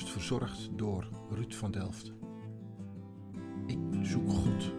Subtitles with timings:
[0.00, 2.12] podcast verzorgd door Ruud van Delft.
[3.66, 4.72] Ik zoek God.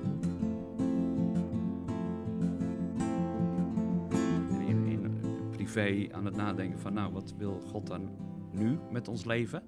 [4.67, 8.09] in, in privé aan het nadenken van, nou, wat wil God dan
[8.51, 9.63] nu met ons leven?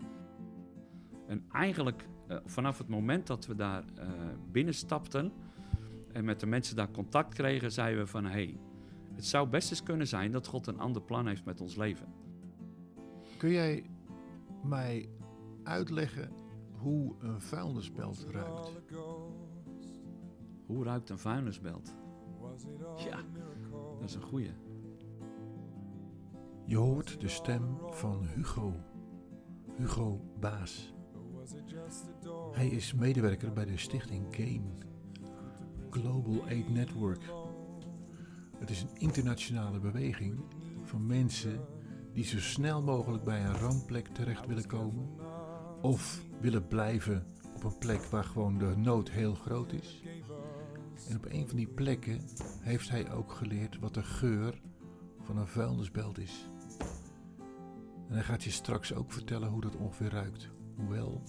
[1.28, 4.08] En eigenlijk eh, vanaf het moment dat we daar eh,
[4.52, 5.32] binnenstapten
[6.12, 8.60] en met de mensen daar contact kregen, zeiden we van, hé, hey,
[9.16, 12.08] het zou best eens kunnen zijn dat God een ander plan heeft met ons leven.
[13.38, 13.84] Kun jij
[14.64, 15.10] mij
[15.64, 16.32] uitleggen
[16.84, 18.72] hoe een vuilnisbelt ruikt?
[20.66, 21.96] Hoe ruikt een vuilnisbelt?
[22.96, 23.20] Ja,
[24.00, 24.52] dat is een goeie.
[26.66, 28.74] Je hoort de stem van Hugo.
[29.76, 30.94] Hugo Baas.
[32.52, 34.84] Hij is medewerker bij de stichting GAIN,
[35.90, 37.24] Global Aid Network.
[38.58, 40.40] Het is een internationale beweging
[40.84, 41.66] van mensen
[42.14, 45.10] die zo snel mogelijk bij een rampplek terecht willen komen
[45.84, 50.04] of willen blijven op een plek waar gewoon de nood heel groot is.
[51.10, 52.22] En op een van die plekken
[52.60, 54.62] heeft hij ook geleerd wat de geur
[55.22, 56.50] van een vuilnisbelt is.
[58.08, 60.50] En hij gaat je straks ook vertellen hoe dat ongeveer ruikt.
[60.76, 61.24] Hoewel,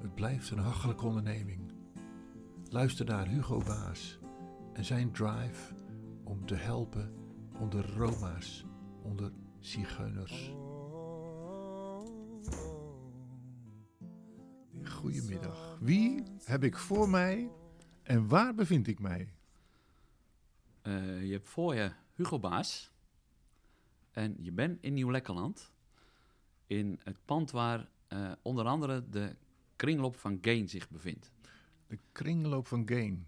[0.00, 1.72] het blijft een hachelijke onderneming.
[2.68, 4.18] Luister naar Hugo Baas
[4.72, 5.74] en zijn drive
[6.24, 7.12] om te helpen
[7.58, 8.66] onder Roma's,
[9.02, 10.54] onder zigeuners.
[15.20, 15.78] Goedemiddag.
[15.80, 17.50] Wie heb ik voor mij
[18.02, 19.34] en waar bevind ik mij?
[20.82, 22.92] Uh, je hebt voor je Hugo Baas
[24.10, 25.72] en je bent in Nieuw-Lekkerland
[26.66, 29.36] in het pand waar uh, onder andere de
[29.76, 31.30] kringloop van Gain zich bevindt.
[31.86, 33.26] De kringloop van Gain.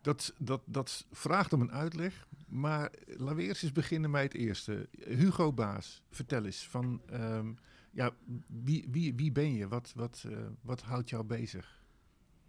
[0.00, 4.34] Dat, dat, dat vraagt om een uitleg, maar laten we eerst eens beginnen bij het
[4.34, 4.88] eerste.
[4.90, 7.58] Hugo Baas, vertel eens van, um,
[7.98, 8.12] ja,
[8.46, 9.68] wie, wie, wie ben je?
[9.68, 11.82] Wat, wat, uh, wat houdt jou bezig?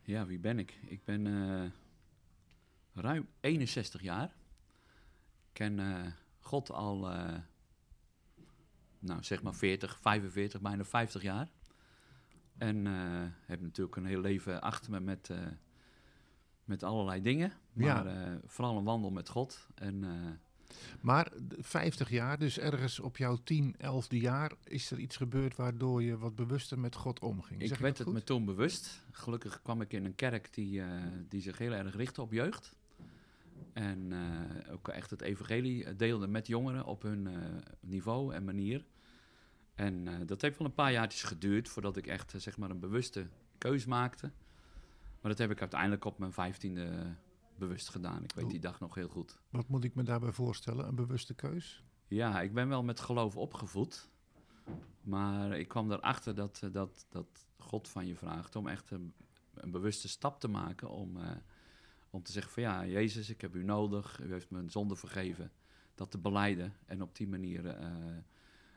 [0.02, 0.80] Ja, wie ben ik?
[0.86, 1.70] Ik ben uh,
[2.94, 4.36] ruim 61 jaar.
[5.48, 6.06] Ik ken uh,
[6.40, 7.00] God al,
[9.00, 11.50] nou zeg maar 40, 45, bijna 50 jaar.
[12.58, 12.86] En
[13.46, 15.30] heb natuurlijk een heel leven achter me met
[16.64, 17.52] met allerlei dingen.
[17.74, 18.40] Maar ja.
[18.46, 19.68] vooral een wandel met God.
[19.76, 20.04] En,
[21.02, 26.04] maar 50 jaar, dus ergens op jouw 10, 11e jaar, is er iets gebeurd waardoor
[26.04, 27.62] je wat bewuster met God omging.
[27.62, 29.06] Ik werd het me toen bewust.
[29.12, 30.88] Gelukkig kwam ik in een kerk die, uh,
[31.30, 32.76] die zich heel erg richtte op jeugd.
[33.74, 34.14] En
[34.72, 37.28] ook echt het evangelie deelde met jongeren op hun
[37.80, 38.86] niveau en manier.
[39.76, 43.28] En dat heeft wel een paar jaartjes geduurd voordat ik echt zeg maar een bewuste
[43.58, 44.32] keus maakte.
[45.22, 47.16] Maar dat heb ik uiteindelijk op mijn vijftiende
[47.60, 48.24] bewust gedaan.
[48.24, 49.40] Ik weet die dag nog heel goed.
[49.50, 50.88] Wat moet ik me daarbij voorstellen?
[50.88, 51.84] Een bewuste keus?
[52.08, 54.10] Ja, ik ben wel met geloof opgevoed.
[55.02, 59.14] Maar ik kwam erachter dat, dat, dat God van je vraagt om echt een,
[59.54, 60.90] een bewuste stap te maken.
[60.90, 61.32] Om, uh,
[62.10, 64.20] om te zeggen van ja, Jezus, ik heb u nodig.
[64.20, 65.52] U heeft me een zonde vergeven.
[65.96, 67.92] Dat te beleiden en op die manier uh,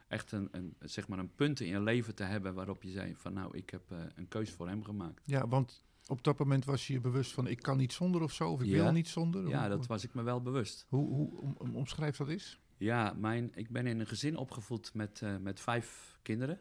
[0.08, 3.14] echt een, een, zeg maar een punt in je leven te hebben waarop je zei
[3.16, 5.22] van nou, ik heb uh, een keus voor hem gemaakt.
[5.24, 8.32] Ja, want op dat moment was je je bewust van ik kan niet zonder of
[8.32, 8.82] zo, of ik ja.
[8.82, 9.48] wil niet zonder?
[9.48, 10.86] Ja, dat was ik me wel bewust.
[10.88, 12.60] Hoe, hoe om, omschrijf dat eens?
[12.76, 16.60] Ja, mijn, ik ben in een gezin opgevoed met, uh, met vijf kinderen.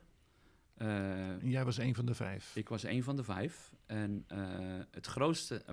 [0.78, 2.56] Uh, en jij was een van de vijf?
[2.56, 3.74] Ik was een van de vijf.
[3.86, 5.64] En uh, het grootste,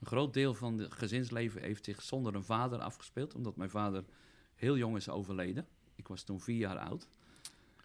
[0.00, 4.04] een groot deel van het gezinsleven heeft zich zonder een vader afgespeeld, omdat mijn vader
[4.54, 5.66] heel jong is overleden.
[5.94, 7.08] Ik was toen vier jaar oud.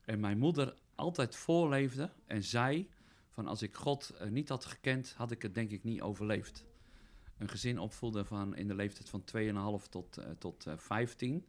[0.05, 2.89] En mijn moeder altijd voorleefde en zei
[3.33, 6.65] van als ik God uh, niet had gekend, had ik het denk ik niet overleefd.
[7.37, 9.23] Een gezin opvoeden van in de leeftijd van
[9.81, 11.45] 2,5 tot, uh, tot uh, 15.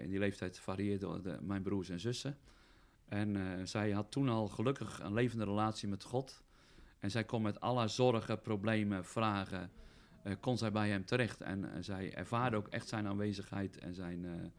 [0.00, 2.38] in die leeftijd varieerden de, mijn broers en zussen.
[3.08, 6.42] En zij had toen al gelukkig een levende relatie met God.
[6.98, 9.70] En zij kon met alle zorgen, problemen, vragen,
[10.40, 11.40] kon zij bij hem terecht.
[11.40, 14.52] En zij ervaarde ook echt zijn aanwezigheid en zijn,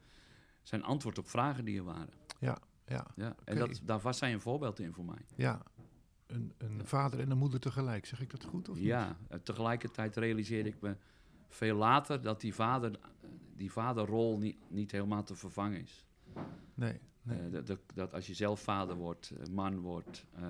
[0.62, 2.14] zijn antwoord op vragen die er waren.
[2.38, 2.58] Ja,
[2.90, 3.36] ja, ja.
[3.44, 5.24] En dat, daar was zij een voorbeeld in voor mij.
[5.36, 5.62] Ja,
[6.26, 8.06] een, een vader en een moeder tegelijk.
[8.06, 9.44] Zeg ik dat goed of Ja, niet?
[9.44, 10.96] tegelijkertijd realiseerde ik me
[11.48, 12.98] veel later dat die, vader,
[13.56, 16.04] die vaderrol niet, niet helemaal te vervangen is.
[16.74, 17.50] Nee, nee.
[17.50, 20.26] Uh, dat, dat, als je zelf vader wordt, man wordt...
[20.38, 20.48] Uh,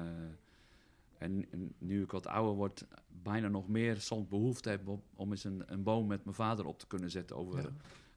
[1.18, 2.86] en, en, nu ik wat ouder word,
[3.22, 6.66] bijna nog meer soms behoefte heb om, om eens een, een, boom met mijn vader
[6.66, 7.68] op te kunnen zetten over ja.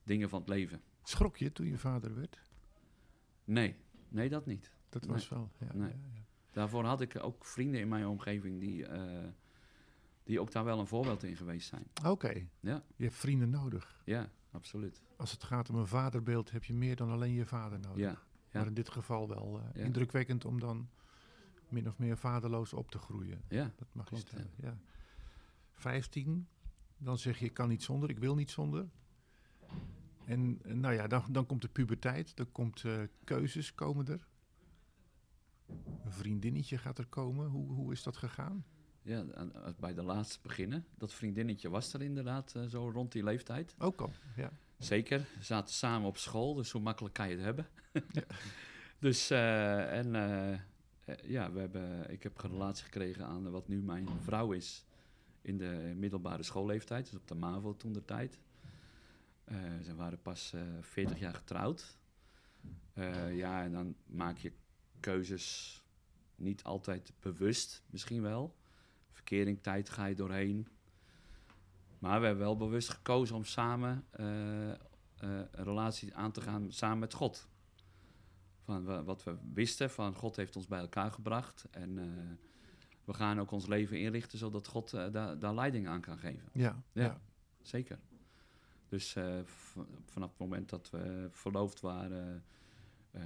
[0.04, 0.82] dingen van het leven.
[1.04, 2.42] Schrok je toen je vader werd?
[3.44, 3.76] Nee,
[4.14, 4.72] nee dat niet.
[4.90, 5.40] Dat was nee.
[5.40, 5.90] wel, ja, nee.
[5.90, 6.22] ja, ja.
[6.52, 9.24] Daarvoor had ik ook vrienden in mijn omgeving die, uh,
[10.24, 11.88] die ook daar wel een voorbeeld in geweest zijn.
[12.00, 12.10] Oké.
[12.10, 12.50] Okay.
[12.60, 12.84] Ja.
[12.96, 14.02] Je hebt vrienden nodig.
[14.06, 15.02] Ja, absoluut.
[15.16, 18.00] Als het gaat om een vaderbeeld heb je meer dan alleen je vader nodig.
[18.00, 18.22] Ja,
[18.52, 20.90] Maar in dit geval wel eh, indrukwekkend om dan
[21.70, 23.42] min of meer vaderloos op te groeien.
[23.48, 24.52] Ja, Dat mag je stellen.
[24.56, 24.78] Ja.
[25.74, 26.48] 15,
[26.98, 28.90] dan zeg je ik kan niet zonder, ik wil niet zonder.
[30.26, 34.28] En nou ja, dan, dan komt de puberteit, dan komt eh, keuzes komen er.
[36.06, 37.48] Een vriendinnetje gaat er komen.
[37.48, 38.66] Hoe, hoe is dat gegaan?
[39.04, 39.26] ja
[39.80, 40.86] bij de laatste beginnen.
[40.98, 43.76] Dat vriendinnetje was er inderdaad eh, zo rond die leeftijd.
[43.78, 44.52] Ook al, ja.
[44.78, 45.20] Zeker.
[45.20, 47.68] We zaten samen op school, dus hoe makkelijk kan je het hebben?
[49.00, 50.12] dus, eh, en
[51.24, 54.86] ja, we hebben, ik heb een relatie gekregen aan wat nu mijn vrouw is
[55.42, 58.40] in de middelbare schoolleeftijd, dus op de MAVO toen de tijd.
[59.44, 61.98] Eh, ze waren pas eh 40 jaar getrouwd.
[62.94, 64.52] Eh, ja, en dan maak je
[65.00, 65.82] keuzes
[66.36, 68.56] niet altijd bewust, misschien wel.
[69.12, 70.68] Verkeringtijd ga je doorheen.
[72.00, 74.78] Maar we hebben wel bewust gekozen om samen eh, eh,
[75.18, 77.48] een relatie aan te gaan samen met God.
[78.64, 81.66] Van wa- wat we wisten, van God heeft ons bij elkaar gebracht.
[81.72, 82.06] En eh,
[83.06, 86.50] we gaan ook ons leven inrichten zodat God eh, daar, daar leiding aan kan geven.
[86.54, 87.04] Ja, Ja.
[87.04, 87.22] ja.
[87.62, 88.00] Zeker.
[88.94, 89.40] Dus eh,
[90.06, 92.44] vanaf het moment dat we verloofd waren,
[93.12, 93.24] eh,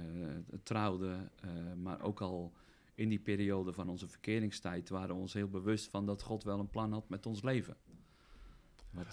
[0.62, 1.50] trouwden, eh,
[1.82, 2.52] maar ook al
[2.94, 6.58] in die periode van onze verkeringstijd, waren we ons heel bewust van dat God wel
[6.58, 7.76] een plan had met ons leven.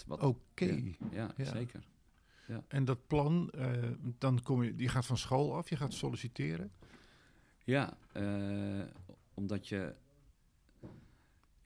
[0.08, 0.64] Oké.
[0.64, 1.44] Ja, ja, Ja.
[1.44, 1.86] zeker.
[2.68, 3.52] En dat plan,
[4.18, 6.72] dan kom je, je gaat van school af, je gaat solliciteren.
[7.64, 7.96] Ja,
[9.34, 9.94] omdat je.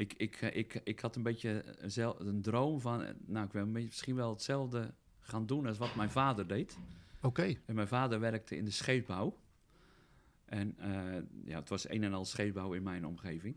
[0.00, 3.02] Ik, ik, eh, ik, ik had een beetje een, zel- een droom van.
[3.02, 6.78] eh, Nou, ik wil misschien wel hetzelfde gaan doen als wat mijn vader deed.
[7.22, 9.36] Oké, En mijn vader werkte in de scheepbouw.
[10.44, 13.56] En eh, ja, het was een en al scheepbouw in mijn omgeving.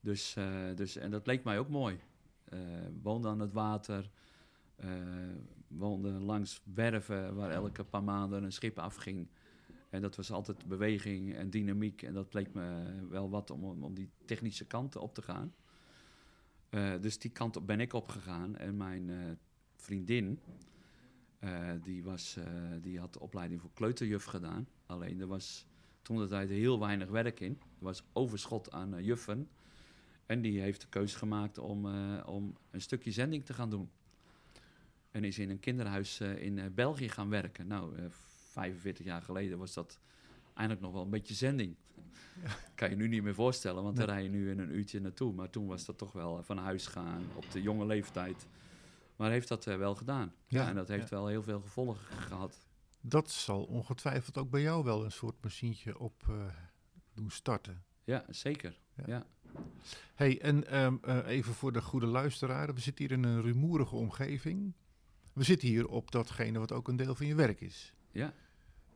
[0.00, 1.98] Dus, eh, dus, en dat leek mij ook mooi.
[2.44, 2.58] Eh
[3.02, 4.10] woonde aan het water.
[4.76, 4.88] eh,
[5.68, 9.28] woonde langs werven waar elke paar maanden een schip afging.
[9.90, 12.02] En dat was altijd beweging en dynamiek.
[12.02, 15.54] En dat leek me wel wat om, om, die technische kanten op te gaan.
[16.68, 18.56] Eh, dus die kant ben ik opgegaan.
[18.56, 19.16] En mijn eh,
[19.76, 20.40] vriendin,
[21.38, 22.38] eh, die, was,
[22.80, 24.68] die had de opleiding voor kleuterjuf gedaan.
[24.86, 25.66] Alleen er was
[26.02, 27.52] toen de tijd heel weinig werk in.
[27.52, 29.48] Er was overschot aan juffen.
[30.26, 31.86] En die heeft de keuze gemaakt om,
[32.24, 33.90] om een stukje zending te gaan doen.
[35.10, 37.66] En is in een kinderhuis in België gaan werken.
[37.66, 37.96] Nou,
[38.56, 39.98] 45 jaar geleden was dat
[40.46, 41.76] eigenlijk nog wel een beetje zending.
[42.74, 45.32] Kan je nu niet meer voorstellen, want daar rij je nu in een uurtje naartoe.
[45.32, 48.46] Maar toen was dat toch wel van huis gaan op de jonge leeftijd.
[49.16, 50.32] Maar heeft dat eh, wel gedaan.
[50.46, 51.16] Ja, Ja, en dat heeft ja.
[51.16, 52.66] wel heel veel gevolgen gehad.
[53.00, 56.46] dat zal ongetwijfeld ook bij jou wel een soort machientje op eh,
[57.14, 57.84] doen starten.
[58.04, 58.78] Ja, zeker.
[58.94, 59.04] Ja.
[59.06, 59.26] Ja.
[60.14, 62.74] hey, en ehm, eh, even voor de goede luisteraar.
[62.74, 64.74] We zitten hier in een rumoerige omgeving.
[65.32, 67.94] We zitten hier op datgene wat ook een deel van je werk is.
[68.12, 68.32] Ja.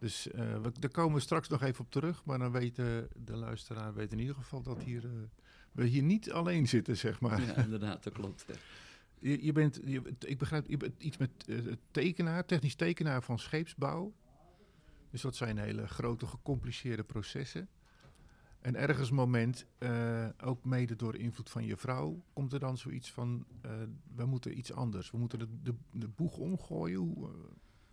[0.01, 2.25] Dus eh, we, daar komen we straks nog even op terug.
[2.25, 5.11] Maar dan weet de, de luisteraar weet in ieder geval dat hier, eh,
[5.73, 7.43] we hier niet alleen zitten, zeg maar.
[7.43, 8.45] ja, inderdaad, dat klopt.
[9.19, 11.57] Je, je bent, je, ik begrijp, je bent iets met eh,
[11.91, 14.13] tekenaar, technisch tekenaar van scheepsbouw.
[15.11, 17.69] Dus dat zijn hele grote, gecompliceerde processen.
[18.61, 19.67] En ergens moment,
[20.45, 23.47] ook mede door invloed van je vrouw, komt er dan zoiets van:
[24.15, 25.11] we moeten iets anders.
[25.11, 26.99] We moeten de, de, de boeg omgooien.
[26.99, 27.31] Hoe,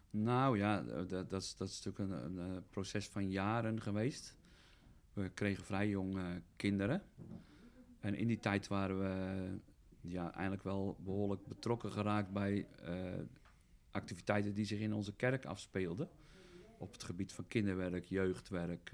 [0.09, 3.81] Nou ja, eh, dat, dat, is, dat is natuurlijk een, een, eh, proces van jaren
[3.81, 4.35] geweest.
[5.13, 6.17] We kregen vrij jong
[6.55, 7.03] kinderen.
[7.99, 9.59] En in die tijd waren we
[10.01, 12.93] ja, eigenlijk wel behoorlijk betrokken geraakt bij eh,
[13.91, 16.09] activiteiten die zich in onze kerk afspeelden.
[16.77, 18.91] Op het gebied van kinderwerk, jeugdwerk,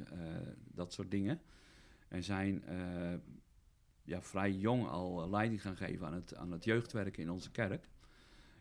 [0.65, 1.41] dat soort dingen.
[2.07, 2.63] En zijn
[4.03, 7.89] ja, vrij jong al leiding gaan geven aan het, aan het jeugdwerk in onze kerk.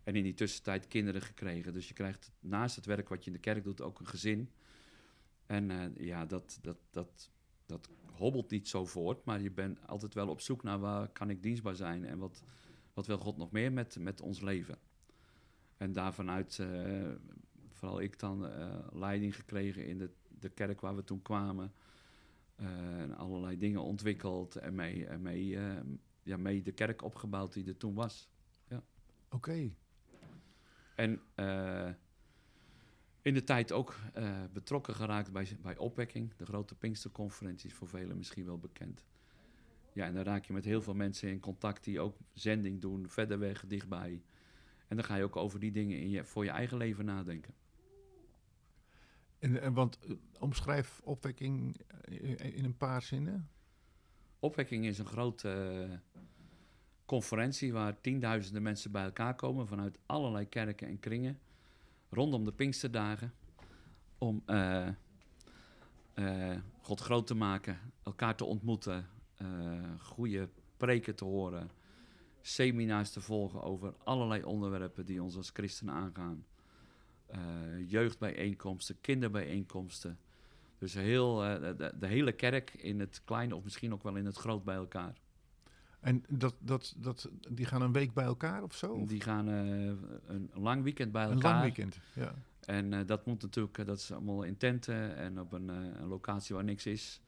[0.04, 1.72] En in die tussentijd kinderen gekregen.
[1.72, 4.50] Dus je krijgt naast het werk wat je in de kerk doet ook een gezin.
[5.46, 7.30] En eh, ja, dat, dat, dat,
[7.66, 9.24] dat hobbelt niet zo voort.
[9.24, 12.04] Maar je bent altijd wel op zoek naar waar kan ik dienstbaar zijn.
[12.04, 12.42] En wat,
[12.94, 14.78] wat wil God nog meer met, met ons leven.
[15.76, 17.10] En daarvanuit, eh
[17.68, 21.72] vooral ik dan, eh, leiding gekregen in de, de kerk waar we toen kwamen.
[22.56, 25.58] En allerlei dingen ontwikkeld en mee, en mee,
[26.22, 28.28] ja, mee de kerk opgebouwd die er toen was.
[29.32, 29.70] Oké,
[30.94, 31.90] En eh,
[33.22, 36.34] in de tijd ook eh, betrokken geraakt bij, bij opwekking.
[36.36, 39.04] De grote Pinksterconferentie is voor velen misschien wel bekend.
[39.92, 43.08] Ja, en dan raak je met heel veel mensen in contact die ook zending doen,
[43.08, 44.22] verder weg, dichtbij.
[44.88, 47.54] En dan ga je ook over die dingen in je, voor je eigen leven nadenken.
[49.38, 51.80] en, en want eh, omschrijf opwekking
[52.38, 53.50] in een paar zinnen.
[54.38, 56.00] Opwekking is een grote
[57.12, 61.38] conferentie waar tienduizenden mensen bij elkaar komen vanuit allerlei kerken en kringen
[62.10, 63.34] rondom de Pinksterdagen
[64.18, 64.88] om, eh,
[66.14, 69.46] eh, God groot te maken, elkaar te ontmoeten, eh,
[69.98, 71.70] goede preken te horen,
[72.40, 76.44] seminars te volgen over allerlei onderwerpen die ons als christenen aangaan.
[77.86, 80.18] Jeugdbijeenkomsten, kinderbijeenkomsten.
[80.78, 84.36] Dus heel, de, de hele kerk in het klein of misschien ook wel in het
[84.36, 85.21] groot bij elkaar.
[86.02, 88.92] En dat, dat, dat, die gaan een week bij elkaar of zo?
[88.92, 89.86] Of Die gaan eh,
[90.26, 91.50] een lang weekend bij een elkaar.
[91.50, 92.34] lang weekend, ja.
[92.60, 96.06] En eh, dat moet natuurlijk, eh, dat is allemaal in tenten en op een, een
[96.06, 97.20] locatie waar niks is.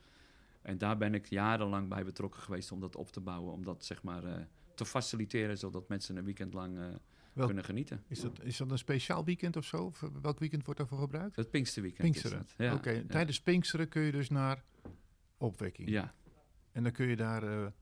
[0.62, 3.85] En daar ben ik jarenlang bij betrokken geweest om dat op te bouwen, om dat
[3.85, 4.23] zeg maar
[4.75, 6.78] te faciliteren, zodat mensen een weekend lang
[7.33, 8.02] Welk- kunnen genieten.
[8.09, 9.85] Is dat, is dat een speciaal weekend of zo?
[9.85, 11.37] Of welk weekend wordt daarvoor gebruikt?
[11.37, 12.47] Het Pinksterweekend Pinksteren.
[12.57, 13.02] Ja, Oké, ja.
[13.09, 14.62] tijdens Pinksteren kun je dus naar
[15.38, 15.88] opwekking.
[15.88, 16.14] Ja,
[16.73, 17.73] En dan kun je daar,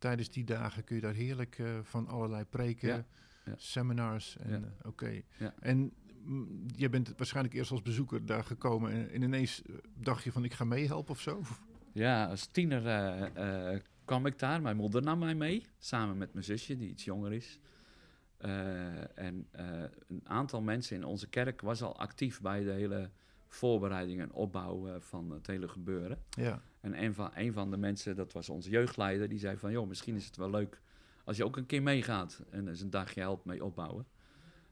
[0.00, 3.04] tijdens die dagen kun je daar heerlijk eh, van allerlei preken, Ja,
[3.44, 3.54] ja.
[3.56, 4.36] seminars.
[4.36, 4.56] En, Ja.
[4.56, 5.22] eh, Oké.
[5.60, 5.92] En
[6.24, 10.32] mm, je bent waarschijnlijk eerst als bezoeker daar gekomen en, en ineens eh, dacht je
[10.32, 11.42] van ik ga meehelpen of zo?
[11.92, 12.82] ja als tiener
[14.04, 14.62] kwam ik daar.
[14.62, 17.60] Mijn moeder nam mij mee, samen met mijn zusje, die iets jonger is.
[19.14, 19.46] En
[20.06, 23.10] een aantal mensen in onze kerk was al actief bij de hele
[23.48, 26.18] voorbereiding en opbouw van het hele gebeuren.
[26.30, 26.62] Ja.
[26.80, 29.72] En een van, een van de mensen, dat was onze jeugdleider, die zei van...
[29.72, 30.80] joh, misschien is het wel leuk
[31.24, 34.06] als je ook een keer meegaat en eens een dagje helpt mee opbouwen.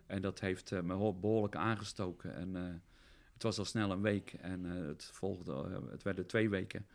[0.06, 2.34] En dat heeft eh, me ho- behoorlijk aangestoken.
[2.34, 2.62] En eh,
[3.32, 6.86] het was al snel een week en eh, het, volgde, het werden twee weken.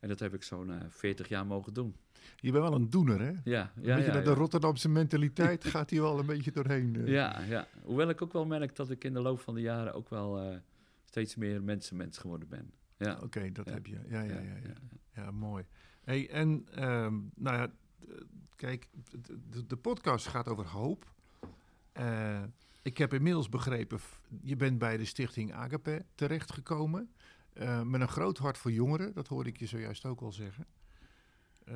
[0.00, 1.96] En dat heb ik zo'n eh 40 jaar mogen doen.
[2.36, 3.32] Je bent wel een doener, hè?
[3.44, 4.36] Ja, ja, ja, dat de ja.
[4.36, 7.06] Rotterdamse mentaliteit gaat hier wel een beetje doorheen.
[7.06, 7.66] ja, ja.
[7.82, 10.60] Hoewel ik ook wel merk dat ik in de loop van de jaren ook wel
[11.04, 12.70] steeds meer mensenmens geworden ben.
[13.06, 13.72] Ja, Oké, dat Ja.
[13.72, 14.00] heb je.
[14.08, 14.56] Ja, ja, ja.
[14.62, 14.74] ja,
[15.14, 15.64] ja, mooi.
[16.04, 17.70] Hey, en ehm, nou ja,
[18.56, 18.88] kijk,
[19.50, 21.12] de, de podcast gaat over hoop.
[21.92, 22.42] Eh,
[22.82, 23.98] ik heb inmiddels begrepen,
[24.42, 27.10] je bent bij de stichting Agape terechtgekomen.
[27.52, 30.66] eh, met een groot hart voor jongeren, dat hoorde ik je zojuist ook al zeggen.
[31.64, 31.74] Eh,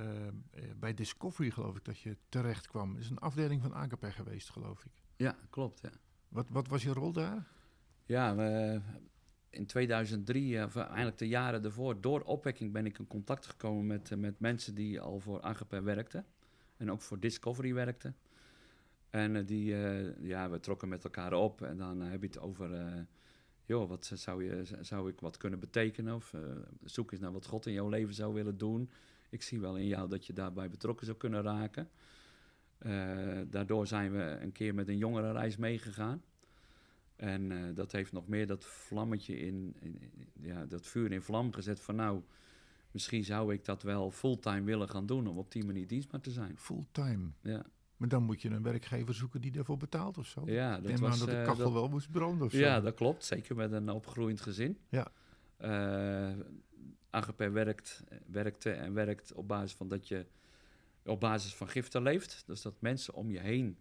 [0.76, 2.94] bij Discovery geloof ik dat je terecht kwam.
[2.94, 4.92] Het is een afdeling van Agape geweest, geloof ik.
[5.16, 5.80] ja klopt.
[5.82, 5.90] Ja.
[6.28, 7.46] Wat, wat was je rol daar?
[8.06, 8.80] Ja, we,
[9.54, 13.86] in 2003, eh, of eigenlijk de jaren ervoor, door opwekking ben ik in contact gekomen
[13.86, 16.26] met, eh, met mensen die al voor Agape werkten.
[16.76, 18.16] En ook voor Discovery werkten.
[19.14, 22.26] En eh, die, eh, ja, we trokken met elkaar op en dan eh, heb je
[22.26, 23.00] het over, eh,
[23.64, 26.14] joh, wat zou, je, zou ik wat kunnen betekenen?
[26.14, 26.40] Of eh,
[26.84, 28.90] zoek eens naar wat God in jouw leven zou willen doen.
[29.30, 31.88] Ik zie wel in jou dat je daarbij betrokken zou kunnen raken.
[32.78, 36.22] Eh, daardoor zijn we een keer met een jongerenreis meegegaan.
[37.24, 41.22] En eh, dat heeft nog meer dat vlammetje in, in- in- ja, dat vuur in
[41.22, 42.22] vlam gezet van nou,
[42.90, 46.30] misschien zou ik dat wel fulltime willen gaan doen om op die manier dienstbaar te
[46.30, 46.58] zijn.
[46.58, 47.30] Fulltime.
[47.40, 47.64] Ja,
[47.96, 50.42] Maar dan moet je een werkgever zoeken die daarvoor betaalt of zo.
[50.46, 51.12] ja dat neem was...
[51.12, 52.58] aan dat de eh, kachel dat- wel moest branden of zo.
[52.58, 53.24] ja, dat klopt.
[53.24, 54.78] Zeker met een opgroeiend gezin.
[54.88, 55.06] Ja.
[57.10, 60.26] Agape werkt, werkte en werkt op basis van dat je
[61.04, 62.42] op basis van giften leeft.
[62.46, 63.78] Dus dat mensen om je heen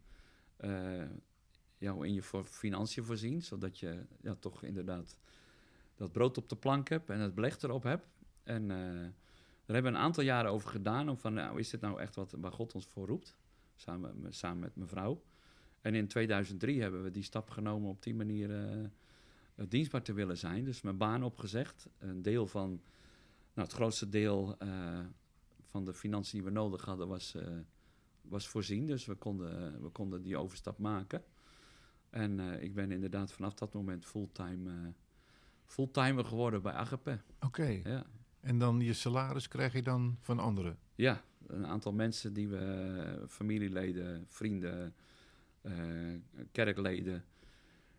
[1.84, 5.18] jou in je voor financiën voorzien, zodat je ja, toch inderdaad
[5.96, 8.08] dat brood op de plank hebt en het beleg erop hebt.
[8.44, 8.78] En eh,
[9.66, 12.16] daar hebben we een aantal jaren over gedaan, om van, nou, is dit nou echt
[12.16, 13.36] wat waar God ons voor roept?
[13.76, 15.24] Samen, samen met mijn vrouw.
[15.82, 20.38] En in 2003 hebben we die stap genomen op die manier eh, dienstbaar te willen
[20.38, 20.64] zijn.
[20.64, 21.90] Dus mijn baan opgezegd.
[21.98, 22.70] Een deel van,
[23.54, 24.58] nou, het grootste deel
[25.62, 27.36] van de financiën die we nodig hadden was,
[28.22, 28.86] was voorzien.
[28.86, 31.24] Dus we konden, we konden die overstap maken.
[32.14, 34.88] En eh, ik ben inderdaad vanaf dat moment fulltime, eh
[35.66, 37.20] fulltimer geworden bij Agape.
[37.40, 37.66] Oké.
[37.84, 38.06] Ja.
[38.40, 40.78] En dan je salaris krijg je dan van anderen.
[40.96, 44.96] Ja, een aantal mensen die we, eh, familieleden, vrienden,
[46.52, 47.26] kerkleden,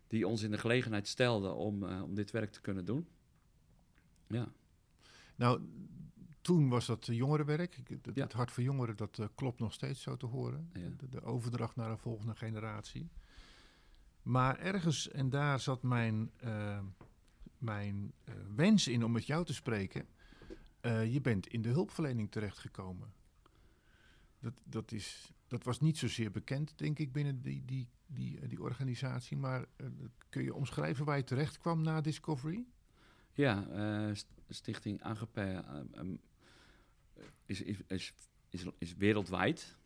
[0.07, 3.07] die ons in de gelegenheid stelden om, om dit werk te kunnen doen.
[4.27, 4.49] Ja,
[5.37, 5.61] Nou,
[6.41, 7.81] toen was dat jongerenwerk.
[8.03, 8.29] Het, Ja.
[8.31, 10.71] hart voor jongeren, dat klopt nog steeds zo te horen.
[10.73, 10.89] Ja.
[10.97, 13.11] De, de overdracht naar een volgende generatie.
[14.25, 16.79] Maar ergens, en daar zat mijn, eh,
[17.59, 20.07] mijn eh, wens in om met jou te spreken.
[20.81, 23.13] Eh, je bent in de hulpverlening terechtgekomen.
[24.39, 28.63] Dat, dat, is, dat was niet zozeer bekend, denk ik, binnen die, die, die, die
[28.63, 29.37] organisatie.
[29.37, 29.65] Maar
[30.29, 32.65] kun je omschrijven waar je terecht kwam na Discovery?
[33.33, 33.65] ja
[34.15, 35.03] st- Stichting
[37.47, 38.13] is, is, is,
[38.49, 39.77] is, is wereldwijd.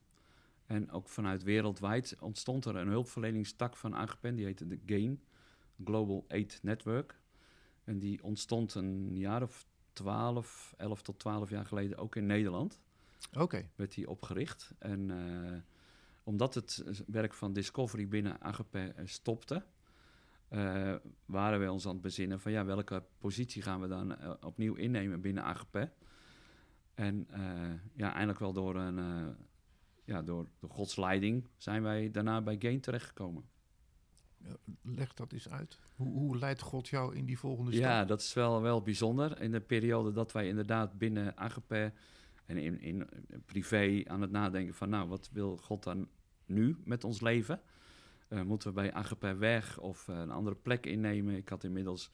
[0.68, 5.22] En ook vanuit wereldwijd ontstond er een hulpverleningstak van Agape, die heette de GAIN,
[5.84, 7.20] Global Aid Network.
[7.84, 12.80] En die ontstond een jaar of 12, 11 tot 12 jaar geleden ook in Nederland.
[13.38, 14.74] Oké, werd die opgericht.
[14.78, 15.58] En eh,
[16.22, 19.64] omdat het werk van Discovery binnen Agape eh, stopte,
[20.48, 20.94] eh,
[21.24, 25.20] waren we ons aan het bezinnen van ja, welke positie gaan we dan opnieuw innemen
[25.20, 25.88] binnen AGP.
[26.94, 27.28] En
[27.94, 29.36] ja, eindelijk wel door, een,
[30.08, 33.44] ja, door, door Gods leiding zijn wij daarna bij Gain terechtgekomen.
[34.82, 35.78] Leg dat eens uit.
[35.96, 37.84] Hoe, hoe leidt God jou in die volgende stap?
[37.84, 39.40] Ja, dat is wel, wel bijzonder.
[39.40, 41.72] In de periode dat wij inderdaad binnen AGP
[42.46, 43.08] en in, in
[43.46, 44.88] privé aan het nadenken van...
[44.88, 46.08] nou, wat wil God dan
[46.46, 47.60] nu met ons leven?
[48.28, 51.36] Eh, moeten we bij AGP weg of eh, een andere plek innemen?
[51.36, 52.10] Ik had inmiddels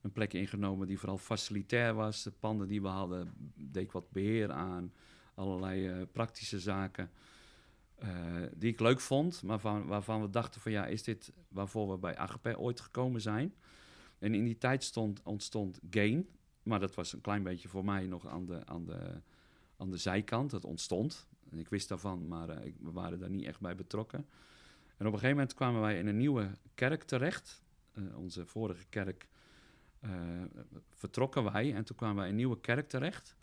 [0.00, 2.22] een plek ingenomen die vooral facilitair was.
[2.22, 4.92] De panden die we hadden, deed ik wat beheer aan.
[5.34, 7.10] Allerlei eh, praktische zaken
[7.96, 8.08] eh,
[8.56, 11.98] die ik leuk vond, maar van, waarvan we dachten van ja, is dit waarvoor we
[11.98, 13.54] bij AGP ooit gekomen zijn?
[14.18, 16.28] En in die tijd stond, ontstond Gain,
[16.62, 19.20] maar dat was een klein beetje voor mij nog aan de, aan de,
[19.76, 20.52] aan de zijkant.
[20.52, 21.26] Het ontstond.
[21.50, 24.26] Ik wist daarvan, maar eh, we waren daar niet echt bij betrokken.
[24.96, 27.62] En op een gegeven moment kwamen wij in een nieuwe kerk terecht.
[27.92, 29.28] Eh, onze vorige kerk
[30.88, 33.36] vertrokken wij en toen kwamen wij in een nieuwe kerk terecht.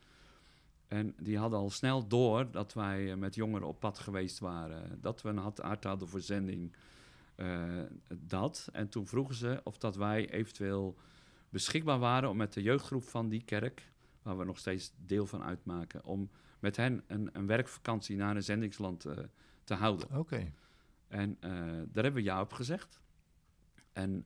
[0.93, 5.01] En die hadden al snel door dat wij eh, met jongeren op pad geweest waren.
[5.01, 6.75] Dat we een hart hart hadden voor zending.
[7.35, 7.81] eh,
[8.13, 8.69] dat.
[8.71, 10.97] En toen vroegen ze of dat wij eventueel
[11.49, 15.43] beschikbaar waren om met de jeugdgroep van die kerk, waar we nog steeds deel van
[15.43, 19.17] uitmaken, om met hen een, een werkvakantie naar een zendingsland eh,
[19.63, 20.17] te houden.
[20.17, 20.51] Oké.
[21.07, 21.37] En
[21.91, 22.99] daar hebben we ja op gezegd.
[23.93, 24.25] En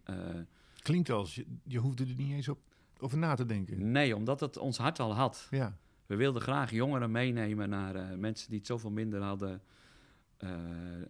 [0.82, 2.60] Klinkt als je, je hoefde er niet eens op,
[3.00, 3.92] over na te denken.
[3.92, 5.48] nee, omdat het ons hart al had.
[5.52, 5.78] Ja.
[6.08, 9.62] We wilden graag jongeren meenemen naar eh, mensen die het zoveel minder hadden.
[10.38, 11.08] Eh, eh,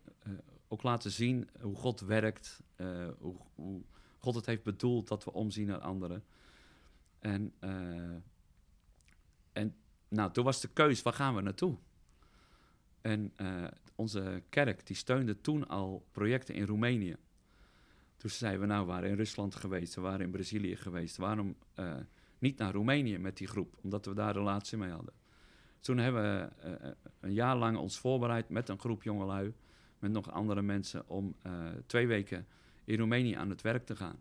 [0.67, 2.61] ook laten zien hoe God werkt,
[3.17, 3.81] hoe, hoe
[4.17, 6.23] God het heeft bedoeld dat we omzien naar anderen.
[7.19, 7.53] En,
[9.51, 9.75] en
[10.07, 11.77] nou, toen was de keus, waar gaan we naartoe?
[13.01, 13.33] En
[13.95, 17.15] onze kerk die steunde toen al projecten in Roemenië.
[18.17, 21.17] Toen zeiden we, nou, we waren in Rusland geweest, we waren in Brazilië geweest.
[21.17, 21.55] Waarom
[22.39, 23.75] niet naar Roemenië met die groep?
[23.81, 25.13] Omdat we daar relatie mee hadden.
[25.79, 29.53] Toen hebben we eh, een jaar lang ons voorbereid met een groep jongelui,
[29.99, 31.51] met nog andere mensen, om eh,
[31.85, 32.47] twee weken
[32.83, 34.19] in Roemenië aan het werk te gaan.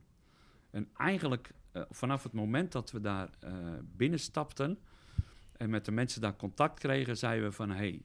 [0.70, 3.52] En eigenlijk eh, vanaf het moment dat we daar eh,
[3.96, 4.78] binnenstapten
[5.56, 8.02] en met de mensen daar contact kregen, zeiden we van hé, hey,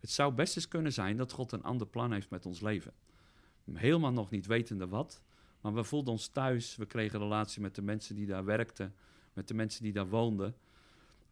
[0.00, 2.92] het zou best eens kunnen zijn dat God een ander plan heeft met ons leven.
[3.72, 5.22] Helemaal nog niet wetende wat,
[5.60, 6.76] maar we voelden ons thuis.
[6.76, 8.94] We kregen relatie met de mensen die daar werkten,
[9.36, 10.56] met de mensen die daar woonden.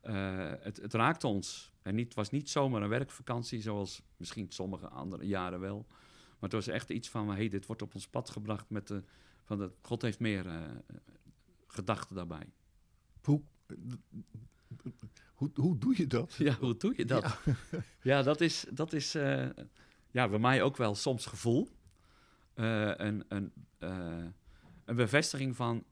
[0.01, 1.73] Eh, het, het raakte ons.
[1.83, 5.87] En niet, het was niet zomaar een werkvakantie, zoals misschien sommige andere jaren wel.
[5.88, 9.03] Maar het was echt iets van, hey, dit wordt op ons pad gebracht met de,
[9.45, 10.61] van de, God heeft meer eh,
[11.67, 12.47] gedachten daarbij.
[13.23, 13.43] Hoe,
[15.35, 16.35] hoe, hoe doe je dat?
[16.35, 17.38] Ja, hoe doe je dat?
[18.03, 19.49] Ja, dat is, dat is eh,
[20.11, 21.69] ja, bij mij ook wel soms gevoel.
[22.55, 23.53] Een, een,
[24.85, 25.85] een bevestiging van,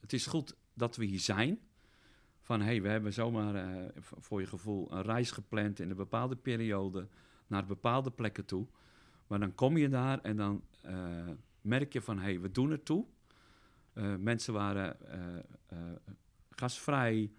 [0.00, 1.60] het is goed dat we hier zijn.
[2.40, 5.96] Van, hé, hey, we hebben zomaar eh, voor je gevoel een reis gepland in een
[5.96, 7.08] bepaalde periode
[7.46, 8.66] naar bepaalde plekken toe.
[9.26, 10.94] Maar dan kom je daar en dan eh,
[11.60, 13.04] merk je van, hé, hey, we doen het toe.
[13.92, 14.96] Eh, mensen waren
[16.50, 17.32] gastvrij.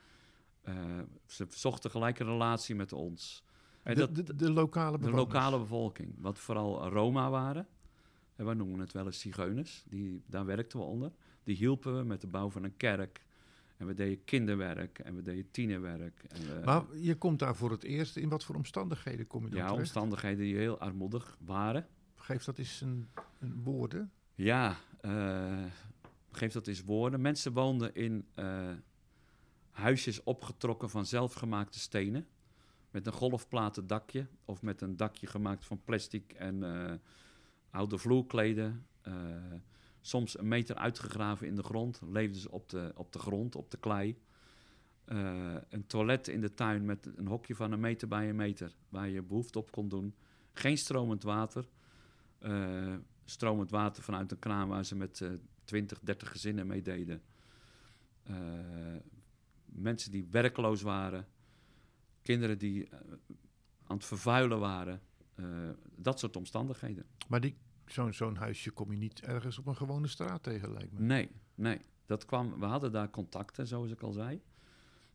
[1.25, 3.43] Ze zochten gelijk een relatie met ons.
[3.83, 7.67] En De, dat, de, de lokale de lokale bevolking, wat vooral Roma waren.
[8.35, 9.83] En wij noemen het wel eens zigeuners.
[9.87, 11.11] Die, daar werkten we onder.
[11.43, 13.21] Die hielpen we met de bouw van een kerk.
[13.77, 16.23] En we deden kinderwerk en we deden tienerwerk.
[16.23, 18.17] En we, Maar je komt daar voor het eerst.
[18.17, 19.83] In wat voor omstandigheden kom je dan ja, terecht?
[19.83, 21.87] omstandigheden die heel armoedig waren.
[22.15, 23.07] Geef dat eens een,
[23.39, 24.11] een woorden.
[24.35, 25.63] Ja, eh,
[26.31, 27.21] geef dat eens woorden.
[27.21, 28.71] Mensen woonden in eh,
[29.71, 32.27] huisjes opgetrokken van zelfgemaakte stenen.
[32.91, 34.27] Met een golfplaten dakje.
[34.45, 36.93] Of met een dakje gemaakt van plastic en eh,
[37.69, 38.85] oude vloerkleden.
[40.05, 42.01] Soms een meter uitgegraven in de grond.
[42.09, 44.17] Leefden ze op de, op de grond, op de klei.
[45.05, 48.75] Eh, een toilet in de tuin met een hokje van een meter bij een meter.
[48.89, 50.15] Waar je behoefte op kon doen.
[50.53, 51.69] Geen stromend water.
[52.39, 55.29] Eh, stromend water vanuit een kraan waar ze met eh
[55.63, 57.21] 20, 30 gezinnen mee deden.
[58.23, 58.35] Eh,
[59.65, 61.27] mensen die werkloos waren.
[62.21, 62.89] Kinderen die
[63.83, 65.01] aan het vervuilen waren.
[65.95, 67.05] Dat soort omstandigheden.
[67.27, 70.91] Maar die, zo'n, zo'n huisje kom je niet ergens op een gewone straat tegen, lijkt
[70.91, 70.99] me.
[70.99, 71.79] Nee, nee.
[72.05, 74.41] Dat kwam, we hadden daar contacten, zoals ik al zei.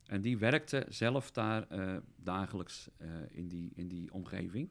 [0.06, 4.70] En die werkten zelf daar eh, dagelijks eh, in, die, in die omgeving.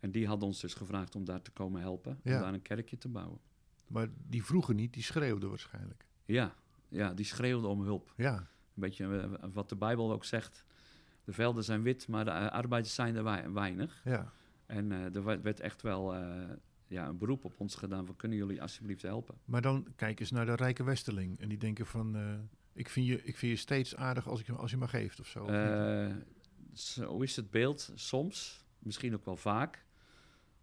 [0.00, 2.20] En die hadden ons dus gevraagd om daar te komen helpen.
[2.22, 2.34] Ja.
[2.36, 3.38] Om daar een kerkje te bouwen.
[3.86, 6.04] Maar die vroegen niet, die schreeuwden waarschijnlijk.
[6.24, 6.54] Ja,
[6.88, 8.12] ja die schreeuwden om hulp.
[8.16, 10.64] Ja, Een beetje eh, wat de Bijbel ook zegt.
[11.24, 14.00] De velden zijn wit, maar de arbeiders zijn er wei- weinig.
[14.04, 14.32] ja.
[14.66, 16.14] En er werd- echt wel
[16.90, 19.34] ja, een beroep op ons gedaan van kunnen jullie alsjeblieft helpen.
[19.44, 21.40] Maar dan kijk eens naar de rijke westerling.
[21.40, 22.34] En die denken van, eh,
[22.72, 25.26] ik, vind je, ik vind je steeds aardig als, ik, als je me geeft of
[25.26, 25.46] zo.
[25.46, 26.14] Eh,
[26.72, 29.84] zo is het beeld soms, misschien ook wel vaak.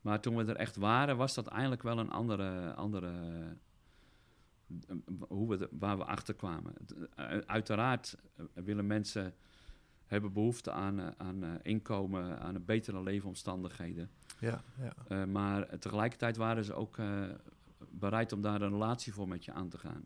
[0.02, 3.12] Maar toen we er echt waren, was dat eigenlijk wel een andere, andere
[4.88, 4.96] eh,
[5.28, 6.74] hoe we de- waar we achter kwamen.
[7.46, 8.18] Uiteraard
[8.54, 9.34] willen mensen
[10.08, 14.10] hebben behoefte aan, eh, aan eh, inkomen, aan een betere leefomstandigheden.
[14.40, 14.94] ja, ja.
[15.08, 16.98] Eh, maar tegelijkertijd waren ze ook
[17.90, 20.06] bereid om daar een relatie voor met je aan te gaan.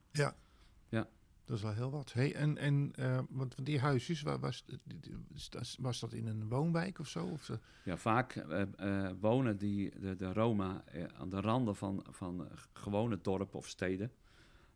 [1.46, 2.14] Dat is wel heel wat.
[2.14, 4.66] Hey, en en eh, want van die huisjes, waar was,
[5.80, 7.26] was- dat in een woonwijk of zo?
[7.26, 7.50] Of,
[7.84, 8.46] Ja, vaak
[9.20, 10.84] wonen die, de, de Roma
[11.18, 14.12] aan de randen van, van gewone dorpen of steden.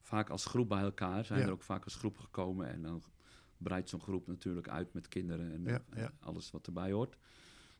[0.02, 1.26] Vaak als groep bij elkaar.
[1.26, 1.46] Zijn Ja.
[1.46, 2.68] er ook vaak als groep gekomen.
[2.70, 3.04] En dan
[3.58, 6.12] breidt zo'n groep natuurlijk uit met kinderen en Ja, eh, ja.
[6.20, 7.18] alles wat erbij hoort.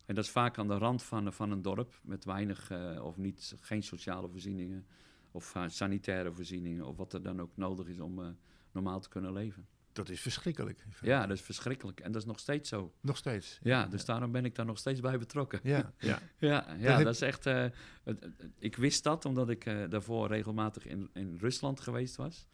[0.06, 3.18] En dat is vaak aan de rand van, van een dorp met weinig eh, of
[3.18, 4.86] niet, geen sociale voorzieningen.
[5.32, 6.86] Of eh, sanitaire voorzieningen.
[6.86, 8.38] Of wat er dan ook nodig is om
[8.72, 9.68] normaal te kunnen leven.
[9.92, 10.86] dat is verschrikkelijk.
[11.02, 12.00] Ja, dat is verschrikkelijk.
[12.00, 12.94] En dat is nog steeds zo.
[13.02, 13.60] Nog steeds.
[13.62, 15.60] Ja, dus daarom ben ik daar nog steeds bij betrokken.
[15.64, 16.20] Ja, ja.
[16.38, 17.44] Ja, ja dat is echt.
[17.44, 18.28] het- het-
[18.60, 22.48] ik wist dat omdat ik daarvoor regelmatig in, in Rusland geweest was.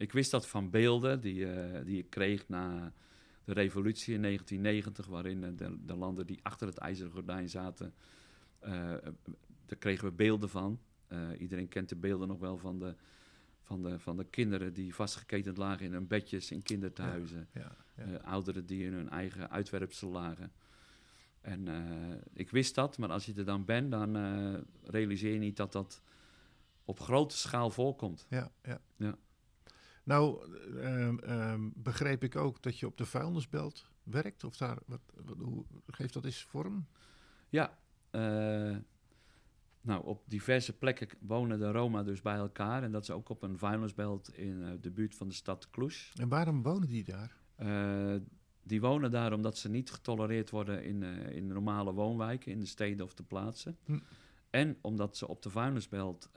[0.00, 2.92] Ik wist dat van beelden die, eh, die ik kreeg na
[3.44, 7.94] de revolutie in 1990, waarin eh, de, de landen die achter het ijzeren gordijn zaten,
[8.58, 8.72] eh,
[9.66, 10.80] daar kregen we beelden van.
[11.38, 12.94] Iedereen kent de beelden nog wel van de,
[13.62, 17.48] van, de, van de kinderen die vastgeketend lagen in hun bedjes in kinderthuizen.
[17.52, 18.16] ja, ja.
[18.16, 20.52] Ouderen die in hun eigen uitwerpsel lagen.
[21.40, 21.68] En
[22.32, 24.16] ik wist dat, maar als je er dan bent, dan
[24.84, 26.02] realiseer je niet dat dat
[26.84, 28.26] op grote schaal voorkomt.
[28.28, 28.50] Ja,
[28.96, 29.16] ja.
[30.02, 34.44] Nou, ehm, ehm, begreep ik ook dat je op de vuilnisbelt werkt?
[34.44, 36.86] Of daar, wat, wat, hoe, geeft dat eens vorm?
[37.48, 37.78] Ja,
[38.10, 38.76] eh,
[39.80, 42.82] nou, op diverse plekken wonen de Roma dus bij elkaar.
[42.82, 45.94] En dat is ook op een vuilnisbelt in eh, de buurt van de stad Cluj.
[46.14, 47.36] En waarom wonen die daar?
[47.54, 48.14] Eh,
[48.62, 53.04] die wonen daar omdat ze niet getolereerd worden in, in normale woonwijken, in de steden
[53.04, 53.78] of de plaatsen.
[53.84, 53.98] Hm.
[54.50, 56.30] En omdat ze op de vuilnisbelt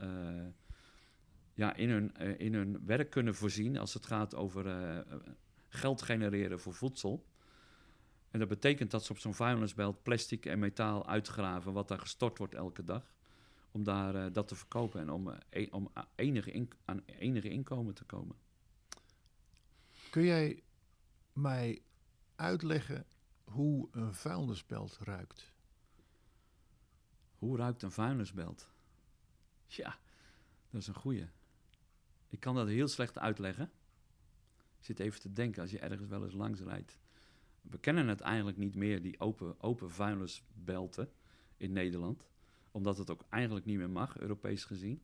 [1.54, 5.18] ja, in, hun, eh, in hun werk kunnen voorzien als het gaat over eh,
[5.70, 7.26] geld genereren voor voedsel.
[8.32, 12.38] En dat betekent dat ze op zo'n vuilnisbelt plastic en metaal uitgraven, wat daar gestort
[12.38, 13.13] wordt elke dag.
[13.72, 17.94] Om daar eh, dat te verkopen en om, e- om enige in- aan enige inkomen
[17.94, 18.36] te komen.
[20.10, 20.63] Kun jij
[21.34, 21.82] mij
[22.36, 23.06] uitleggen
[23.44, 25.52] hoe een vuilnisbelt ruikt?
[27.38, 28.72] Hoe ruikt een vuilnisbelt?
[29.66, 30.00] Ja,
[30.70, 31.28] dat is een goeie.
[32.34, 33.72] Ik kan dat heel slecht uitleggen.
[34.78, 36.98] Ik zit even te denken als je ergens wel eens langs rijdt.
[37.62, 41.10] We kennen het eigenlijk niet meer, die open, open vuilnisbelten
[41.58, 42.28] in Nederland.
[42.72, 45.02] Omdat het ook eigenlijk niet meer mag, Europees gezien.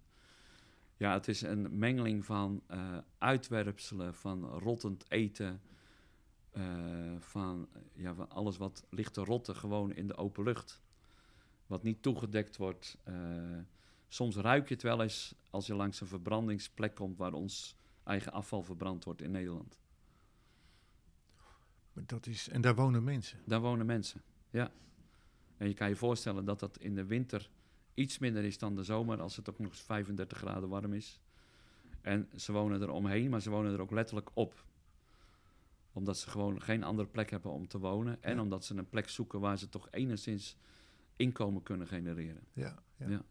[0.97, 5.61] Ja, het is een mengeling van eh, uitwerpselen, van rottend eten,
[6.51, 6.63] eh,
[7.19, 10.81] van, ja, van alles wat ligt te rotten gewoon in de open lucht
[11.67, 12.97] wat niet toegedekt wordt.
[13.03, 13.13] Eh,
[14.09, 18.31] soms ruik je het wel eens als je langs een verbrandingsplek komt waar ons eigen
[18.31, 19.79] afval verbrand wordt in Nederland.
[21.93, 23.39] Maar Dat is, en daar wonen mensen.
[23.45, 24.71] Daar wonen mensen, ja.
[25.57, 27.49] En je kan je voorstellen dat dat in de winter
[27.93, 31.19] iets minder is dan de zomer, als het ook nog eens 35 graden warm is.
[32.01, 34.65] En ze wonen er omheen, maar ze wonen er ook letterlijk op.
[35.93, 38.23] Omdat ze gewoon geen andere plek hebben om te wonen.
[38.23, 38.41] En Ja.
[38.41, 40.57] omdat ze een plek zoeken waar ze toch enigszins
[41.15, 42.43] inkomen kunnen genereren.
[42.53, 42.63] Ja,
[42.97, 43.05] ja.
[43.05, 43.23] Ja, ja.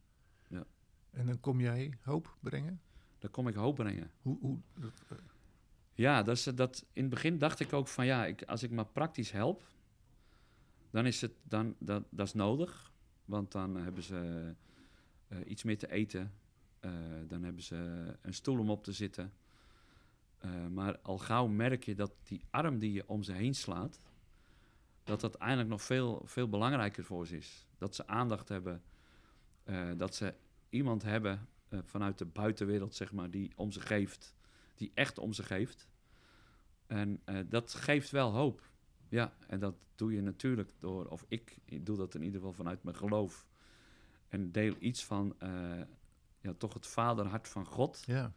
[1.19, 2.81] En dan kom jij hoop brengen?
[3.19, 4.11] Daar kom ik hoop brengen.
[4.23, 5.17] Hoe, hoe, dat, eh,
[5.95, 8.71] Ja, dat is, dat, in het begin dacht ik ook van ja, ik, als ik
[8.71, 9.63] maar praktisch help,
[10.91, 12.93] dan is het dan, dat, dat is nodig.
[13.25, 14.55] Want dan hebben ze
[15.29, 16.33] eh, iets meer te eten.
[16.81, 16.91] Eh,
[17.27, 17.77] dan hebben ze
[18.23, 19.33] een stoel om op te zitten.
[20.71, 24.01] Maar al gauw merk je dat die arm die je om ze heen slaat,
[25.05, 27.67] dat dat eigenlijk nog veel, veel belangrijker voor ze is.
[27.79, 28.83] Dat ze aandacht hebben,
[29.97, 30.35] dat ze
[30.71, 34.35] iemand hebben eh, vanuit de buitenwereld, zeg maar, die om ze geeft,
[34.75, 35.89] die echt om ze geeft.
[36.87, 38.71] En eh, dat geeft wel hoop.
[39.09, 42.83] Ja, en dat doe je natuurlijk door, of ik doe dat in ieder geval vanuit
[42.83, 43.47] mijn geloof.
[44.29, 45.83] En deel iets van, eh,
[46.41, 48.35] ja, toch het vaderhart van God, ja.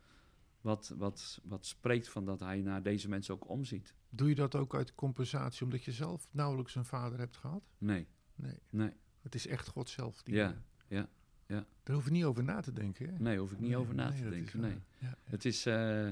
[0.62, 3.96] wat, wat, wat spreekt van dat hij naar deze mensen ook omziet.
[4.10, 7.64] Doe je dat ook uit compensatie omdat je zelf nauwelijks een vader hebt gehad?
[7.78, 8.08] Nee,
[8.42, 8.92] Nee, nee,
[9.22, 10.24] het is echt God zelf.
[10.24, 11.10] Die, Ja, ja,
[11.52, 11.66] ja.
[11.84, 13.10] Daar hoef je niet over na te denken.
[13.10, 13.20] Hè?
[13.20, 14.60] nee, hoef ik niet Nee, over na nee, te denken.
[14.60, 14.78] Nee.
[14.98, 15.18] Ja.
[15.24, 16.10] Het is, eh,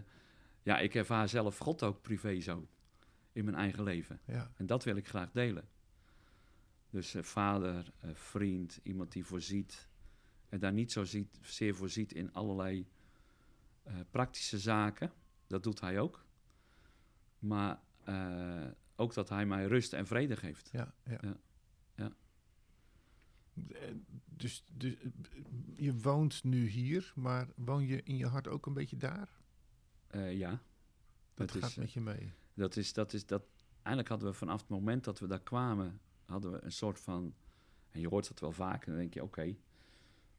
[0.63, 2.67] ja, ik ervaar zelf God ook privé zo,
[3.31, 4.19] in mijn eigen leven.
[4.25, 4.51] ja.
[4.55, 5.67] En dat wil ik graag delen.
[6.89, 9.87] Dus eh, vader, eh, vriend, iemand die voorziet,
[10.49, 12.87] en daar niet zo ziet, zeer voor ziet in allerlei
[14.11, 15.11] praktische zaken.
[15.47, 16.25] Dat doet hij ook.
[17.39, 17.79] Maar
[18.95, 20.69] ook dat hij mij rust en vrede geeft.
[20.71, 21.19] Ja, ja.
[21.21, 21.37] Ja,
[21.95, 22.11] ja.
[24.39, 24.95] Dus, dus
[25.75, 29.29] je woont nu hier, maar woon je in je hart ook een beetje daar?
[30.07, 30.49] Eh, ja.
[31.33, 32.31] Dat, Dat gaat is, met je mee.
[32.53, 35.99] Dat is, dat is, dat, eigenlijk hadden we vanaf het moment dat we daar kwamen,
[36.25, 37.33] hadden we een soort van,
[37.91, 39.55] en je hoort dat wel vaak, en dan denk je, oké.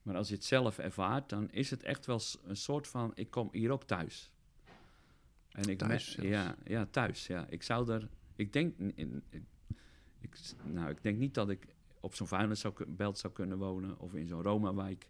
[0.02, 3.30] Maar als je het zelf ervaart, dan is het echt wel een soort van, ik
[3.30, 4.32] kom hier ook thuis.
[5.50, 7.46] En ik Thuis me- ja, ja, thuis, ja.
[7.46, 9.42] Ik zou er, ik denk, in, in- ik,
[10.20, 11.66] ik, nou, ik denk niet dat ik
[12.00, 15.08] op zo'n vuilnisbelt zou kunnen wonen, of in zo'n Roma-wijk,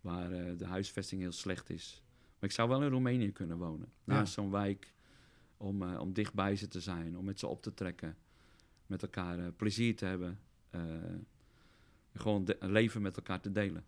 [0.00, 2.02] waar eh, de huisvesting heel slecht is.
[2.38, 4.92] Maar ik zou wel in Roemenië kunnen wonen, naast zo'n wijk
[5.56, 8.16] om, eh, om dichtbij ze te zijn, om met ze op te trekken,
[8.86, 10.38] met elkaar eh, plezier te hebben,
[12.14, 13.84] gewoon een leven met elkaar te delen.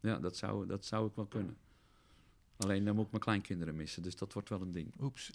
[0.00, 1.56] Ja, dat zou, dat zou ik wel kunnen.
[2.56, 4.92] Alleen dan moet ik mijn kleinkinderen missen, dus dat wordt wel een ding.
[5.00, 5.30] Oeps.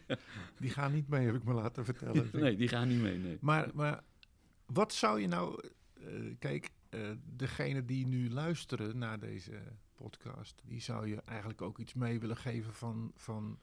[0.60, 2.30] Die gaan niet mee, heb ik me laten vertellen.
[2.42, 3.38] Nee, die gaan niet mee, nee.
[3.40, 4.02] Maar, maar
[4.66, 5.62] wat zou je nou...
[6.02, 9.62] eh, kijk, eh degene die nu luisteren naar deze
[9.94, 10.62] podcast...
[10.64, 13.12] die zou je eigenlijk ook iets mee willen geven van...
[13.14, 13.58] van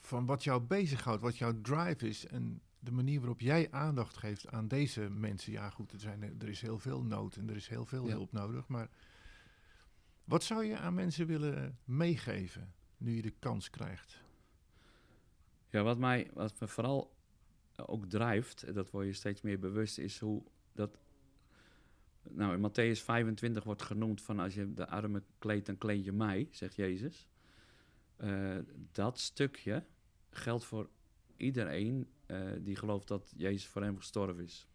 [0.00, 4.48] van wat jou bezighoudt, wat jouw drive is en de manier waarop jij aandacht geeft
[4.48, 5.52] aan deze mensen.
[5.52, 8.12] Ja, goed, er, zijn, er is heel veel nood en er is heel veel Ja.
[8.12, 8.68] hulp nodig.
[8.68, 8.88] Maar
[10.24, 14.22] wat zou je aan mensen willen meegeven nu je de kans krijgt?
[15.68, 17.14] Ja, wat mij wat me vooral
[17.76, 20.42] ook drijft, en dat word je steeds meer bewust, is hoe
[20.74, 20.98] dat.
[22.30, 26.12] Nou, in Matthäus 25 wordt genoemd van als je de armen kleedt, dan kleed je
[26.12, 27.28] mij, zegt Jezus.
[28.16, 28.58] Eh,
[28.92, 29.84] dat stukje
[30.30, 30.88] geldt voor
[31.36, 34.68] iedereen eh, die gelooft dat Jezus voor hem gestorven is.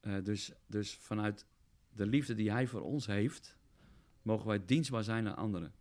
[0.00, 1.46] Eh, dus, dus vanuit
[1.92, 3.56] de liefde die hij voor ons heeft,
[4.22, 5.72] mogen wij dienstbaar zijn aan anderen.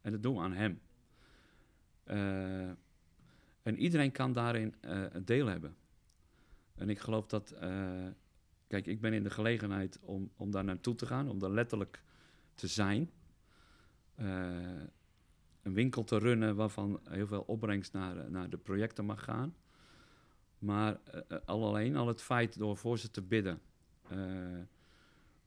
[0.00, 0.80] En dat doen we aan hem.
[3.62, 5.76] En iedereen kan daarin een deel hebben.
[6.74, 7.54] En ik geloof dat.
[8.72, 12.02] Kijk, ik ben in de gelegenheid om, om daar naartoe te gaan, om daar letterlijk
[12.54, 13.10] te zijn.
[14.14, 14.82] Eh,
[15.62, 19.56] een winkel te runnen waarvan heel veel opbrengst naar, eh, naar de projecten mag gaan.
[20.58, 23.60] Maar eh, eh, al alleen al het feit door voor ze te bidden,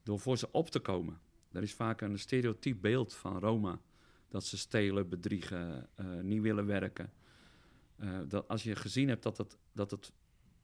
[0.02, 1.20] door voor ze op te komen.
[1.52, 3.80] Er is vaak een stereotyp beeld van Roma.
[4.28, 5.88] Dat ze stelen, bedriegen,
[6.22, 7.12] niet willen werken.
[8.28, 10.12] Dat als je gezien hebt dat dat het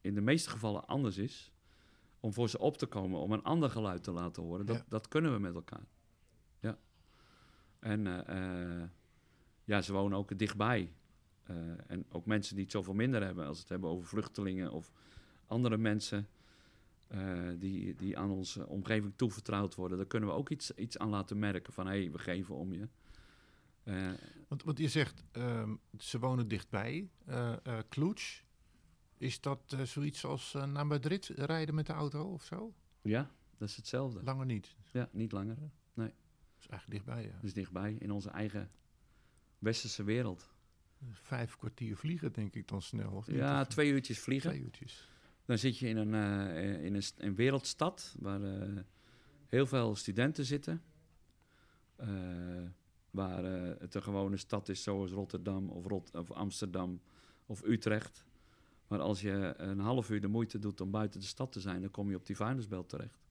[0.01, 1.52] in de meeste gevallen anders is,
[2.23, 4.85] om voor ze op te komen, om een ander geluid te laten horen, dat, Ja.
[4.87, 5.85] dat kunnen we met elkaar.
[6.59, 6.77] Ja.
[7.79, 8.89] En eh, eh,
[9.63, 10.93] ja, ze wonen ook dichtbij.
[11.43, 11.55] Eh,
[11.91, 14.91] en ook mensen die het zoveel minder hebben, als we het hebben over vluchtelingen of
[15.47, 16.27] andere mensen
[17.57, 21.39] die, die aan onze omgeving toevertrouwd worden, daar kunnen we ook iets, iets aan laten
[21.39, 22.87] merken van hé, hey, we geven om je.
[24.47, 27.09] Want, want je zegt, ehm, ze wonen dichtbij.
[27.25, 27.53] eh
[27.89, 28.42] Cluj,
[29.23, 32.73] is dat eh, zoiets als eh, naar Madrid rijden met de auto of zo?
[33.01, 34.23] ja, dat is hetzelfde.
[34.23, 34.75] Langer niet.
[34.91, 35.55] Ja, niet langer.
[35.95, 36.11] Dat
[36.59, 37.39] is eigenlijk dichtbij, ja.
[37.41, 38.71] Dus dichtbij, in onze eigen
[39.59, 40.51] westerse wereld.
[41.11, 43.11] Vijf kwartier vliegen, denk ik dan snel.
[43.11, 43.35] Of niet?
[43.37, 44.49] Ja, twee uurtjes vliegen.
[44.49, 45.07] twee uurtjes.
[45.45, 48.39] Dan zit je in een, eh, in een, st- een wereldstad waar
[49.47, 50.81] heel veel studenten zitten.
[53.11, 53.43] Waar
[53.79, 57.01] het een gewone stad is zoals Rotterdam of, Rot of Amsterdam
[57.45, 58.25] of Utrecht.
[58.87, 61.81] Maar als je een half uur de moeite doet om buiten de stad te zijn,
[61.81, 63.23] dan kom je op die vuilnisbelt terecht.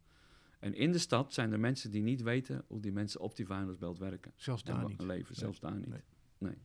[0.58, 3.46] En in de stad zijn er mensen die niet weten hoe die mensen op die
[3.46, 4.32] vuilnisbelt werken.
[4.36, 5.00] Zelfs daar niet.
[5.00, 5.88] leven, zelfs daar niet.
[5.88, 6.02] nee.
[6.38, 6.56] Nee.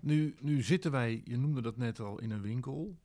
[0.00, 2.96] Nu, nu zitten wij, je noemde dat net al, in een winkel.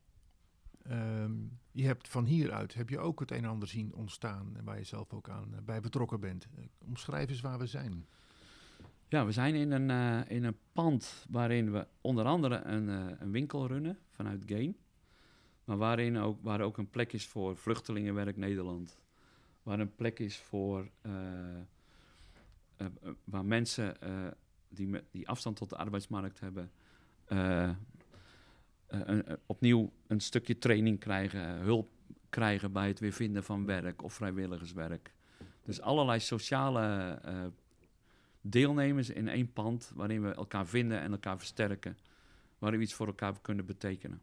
[0.82, 1.32] Ehm,
[1.72, 4.84] je hebt van hieruit heb je ook het een en ander zien ontstaan waar je
[4.84, 6.46] zelf ook aan eh, bij betrokken bent.
[6.56, 8.06] Eh, omschrijf eens waar we zijn.
[9.10, 13.16] Ja, we zijn in een, eh, in een pand waarin we onder andere een, eh,
[13.18, 14.76] een winkel runnen vanuit Gain.
[15.64, 19.00] Maar waarin ook, waar ook een plek is voor Vluchtelingenwerk Nederland.
[19.62, 21.12] Waar een plek is voor eh,
[23.24, 23.96] waar mensen
[24.68, 26.70] die, die afstand tot de arbeidsmarkt hebben,
[29.46, 31.90] opnieuw een stukje training krijgen, hulp
[32.28, 35.14] krijgen bij het weer vinden van werk of vrijwilligerswerk.
[35.62, 37.20] Dus allerlei sociale
[38.40, 41.98] deelnemers in één pand waarin we elkaar vinden en elkaar versterken.
[42.58, 44.20] Waarin we iets voor elkaar kunnen betekenen.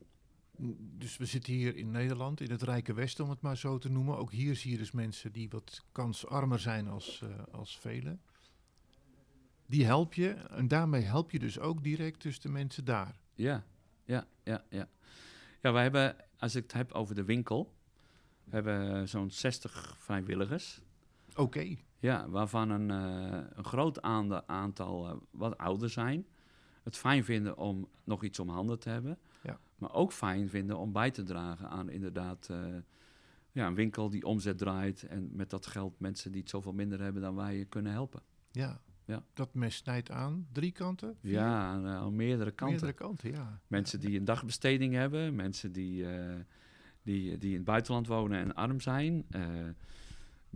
[0.97, 3.89] Dus we zitten hier in Nederland, in het Rijke Westen, om het maar zo te
[3.89, 4.17] noemen.
[4.17, 8.21] Ook hier zie je dus mensen die wat kansarmer zijn als, eh, als velen.
[9.65, 13.19] Die help je en daarmee help je dus ook direct dus de mensen daar.
[13.36, 13.65] Ja,
[14.06, 14.89] ja, ja, ja.
[15.62, 17.73] Ja, wij hebben, als ik het heb over de winkel,
[18.49, 20.82] hebben zo'n 60 vrijwilligers.
[21.36, 21.77] Oké.
[22.00, 24.02] Ja, waarvan een, eh, een groot
[24.48, 26.26] aantal eh, wat ouder zijn.
[26.84, 29.18] Het fijn vinden om nog iets om handen te hebben.
[29.44, 29.60] Ja.
[29.76, 32.58] Maar ook fijn vinden om bij te dragen aan inderdaad eh,
[33.52, 35.04] ja, een winkel die omzet draait.
[35.04, 38.22] En met dat geld mensen die het zoveel minder hebben dan wij kunnen helpen.
[38.52, 38.82] Ja.
[39.06, 39.24] Ja.
[39.34, 40.48] Dat mes snijdt aan.
[40.52, 41.16] Drie kanten?
[41.22, 41.32] Vier?
[41.32, 42.76] Ja, aan, aan meerdere kanten.
[42.76, 43.60] Meerdere kanten, ja.
[43.68, 46.06] Mensen die een dagbesteding hebben, mensen die,
[47.02, 49.26] die, die in het buitenland wonen en arm zijn.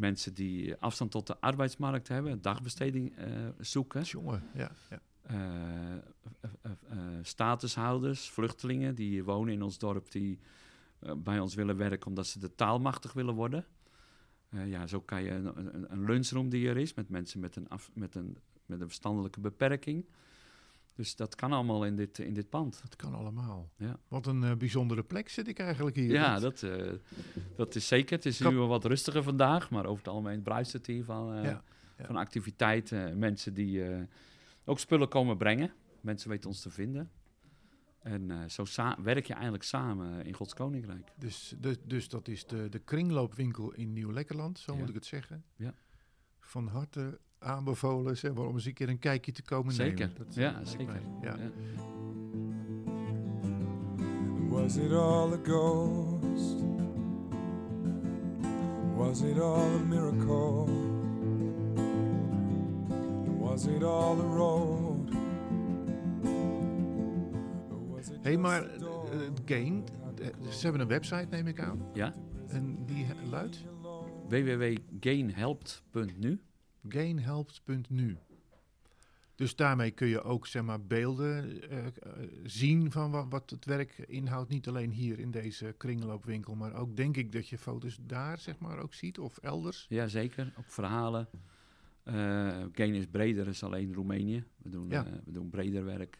[0.01, 3.27] Mensen die afstand tot de arbeidsmarkt hebben, dagbesteding eh,
[3.59, 4.01] zoeken.
[4.01, 4.71] Jongen, ja.
[4.89, 5.01] ja.
[5.21, 5.95] eh,
[6.61, 10.39] eh, statushouders, vluchtelingen die wonen in ons dorp, die
[11.17, 13.65] bij ons willen werken omdat ze de taalmachtig willen worden.
[14.65, 17.69] Ja, zo kan je een, een, een lunchroom die er is met mensen met een,
[17.69, 20.05] af, met een, met een verstandelijke beperking.
[20.93, 22.79] Dus dat kan allemaal in dit, in dit pand.
[22.81, 23.69] Dat kan allemaal.
[23.77, 23.99] Ja.
[24.07, 26.11] Wat een eh, bijzondere plek zit ik eigenlijk hier.
[26.11, 26.91] Ja, Dat- dat, eh,
[27.55, 28.15] dat is zeker.
[28.15, 31.33] Het is nu wel wat rustiger vandaag, maar over het algemeen bruist het hier van,
[31.33, 31.63] eh, Ja,
[31.97, 32.05] ja.
[32.05, 33.17] van activiteiten.
[33.19, 33.83] Mensen die
[34.65, 35.73] ook spullen komen brengen.
[36.01, 37.11] Mensen weten ons te vinden.
[37.99, 38.63] En zo
[39.03, 41.11] werk je eigenlijk samen in Gods Koninkrijk.
[41.17, 45.43] Dus, dus, dus dat is de, de kringloopwinkel in Nieuw-Lekkerland, zo moet ik het zeggen.
[45.55, 45.73] Ja.
[46.39, 50.07] Van harte aanbevolen, zeg maar, om eens een keer een kijkje te komen Zeker.
[50.07, 50.15] nemen.
[50.25, 50.85] Dat, Ja, zeker.
[50.85, 51.35] mij, Ja.
[51.37, 51.49] Ja.
[54.49, 56.55] Was it all a ghost?
[58.95, 60.65] Was it all a miracle?
[63.39, 65.09] Was it all a road?
[67.71, 69.09] Or was it Hé, just maar a door?
[69.11, 69.83] eh, het Gain,
[70.21, 71.81] eh, ze hebben een website, neem ik aan.
[71.93, 72.13] Ja?
[72.47, 73.63] En die luidt
[74.29, 76.39] www.gainhelpt.nu.
[76.87, 78.17] gainhelpt.nu.
[79.35, 81.93] Dus daarmee kun je ook zeg maar, beelden eh, eh,
[82.43, 84.49] zien van wat, wat het werk inhoudt.
[84.49, 88.59] Niet alleen hier in deze kringloopwinkel, maar ook denk ik dat je foto's daar zeg
[88.59, 89.85] maar, ook ziet of elders.
[89.89, 90.53] Ja, zeker.
[90.57, 91.27] Ook verhalen.
[92.03, 94.43] Eh Gain is breder is alleen Roemenië.
[94.57, 95.05] We doen, Ja.
[95.25, 96.19] we doen breder werk.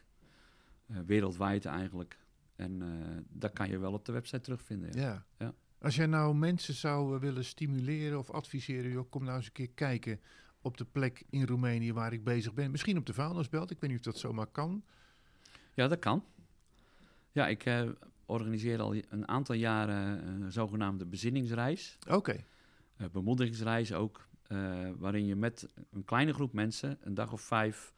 [1.05, 2.17] Wereldwijd eigenlijk.
[2.55, 2.81] En
[3.29, 4.89] dat kan je wel op de website terugvinden.
[4.93, 5.01] Ja.
[5.01, 5.25] Ja.
[5.37, 5.53] Ja.
[5.79, 9.69] Als jij nou mensen zou willen stimuleren of adviseren, joh, kom nou eens een keer
[9.69, 10.19] kijken
[10.61, 12.71] op de plek in Roemenië waar ik bezig ben.
[12.71, 14.83] Misschien op de vuilnisbelt, ik weet niet of dat zomaar kan.
[15.73, 16.23] Ja, dat kan.
[17.31, 17.89] Ja, ik eh,
[18.25, 21.97] organiseer al een aantal jaren een zogenaamde bezinningsreis.
[22.09, 22.43] Oké,
[22.97, 24.29] Eh, bemoedigingsreis ook.
[24.47, 27.93] eh, waarin je met een kleine groep mensen, een dag of vijf,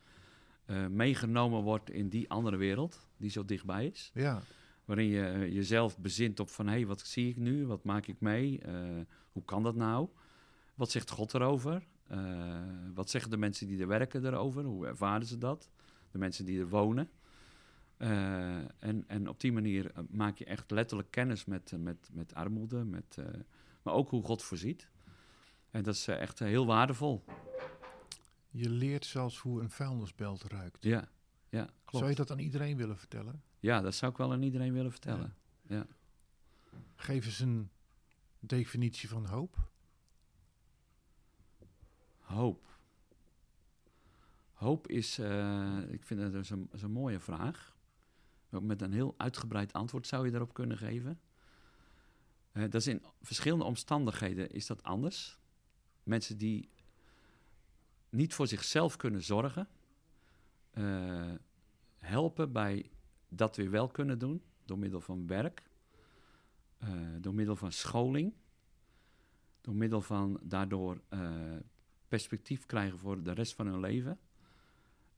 [0.89, 4.11] meegenomen wordt in die andere wereld, die zo dichtbij is.
[4.13, 4.41] ja.
[4.85, 7.65] Waarin je jezelf bezint op van, hé, hey, wat zie ik nu?
[7.65, 8.61] Wat maak ik mee?
[9.31, 10.07] Hoe kan dat nou?
[10.75, 11.83] Wat zegt God erover?
[12.07, 12.61] Eh,
[12.93, 14.63] wat zeggen de mensen die er werken erover?
[14.63, 15.69] Hoe ervaren ze dat?
[16.11, 17.09] De mensen die er wonen.
[17.97, 22.33] Eh, en, en op die manier eh, maak je echt letterlijk kennis met, met, met
[22.33, 23.17] armoede, met,
[23.81, 24.89] maar ook hoe God voorziet.
[25.71, 27.23] En dat is echt heel waardevol.
[28.49, 30.83] Je leert zelfs hoe een vuilnisbelt ruikt.
[30.83, 31.09] Ja,
[31.49, 31.97] ja klopt.
[31.97, 33.43] Zou je dat aan iedereen willen vertellen?
[33.59, 35.35] Ja, dat zou ik wel aan iedereen willen vertellen.
[36.95, 37.69] Geef eens een
[38.39, 39.71] definitie van hoop.
[42.33, 42.77] Hoop.
[44.53, 47.75] Hoop is, eh, ik vind dus een, is een mooie vraag.
[48.51, 51.19] Ook met een heel uitgebreid antwoord zou je daarop kunnen geven.
[52.51, 55.39] Eh, dat is in verschillende omstandigheden is dat anders.
[56.03, 56.69] Mensen die
[58.09, 59.67] niet voor zichzelf kunnen zorgen,
[60.71, 61.33] eh,
[61.97, 62.91] helpen bij
[63.29, 65.63] dat weer wel kunnen doen door middel van werk,
[67.19, 68.33] door middel van scholing,
[69.61, 71.01] door middel van daardoor
[72.13, 74.19] perspectief krijgen voor de rest van hun leven.